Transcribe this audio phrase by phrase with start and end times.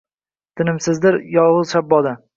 [0.61, 2.17] Tinimsizdir yolg’iz shaboda